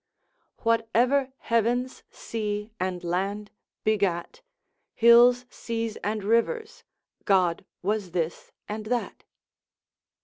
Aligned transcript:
Whatever 0.63 1.31
heavens, 1.37 2.01
sea, 2.09 2.71
and 2.79 3.03
land 3.03 3.51
begat, 3.83 4.41
Hills, 4.95 5.45
seas, 5.47 5.95
and 5.97 6.23
rivers, 6.23 6.83
God 7.25 7.65
was 7.83 8.09
this 8.09 8.51
and 8.67 8.87
that. 8.87 9.25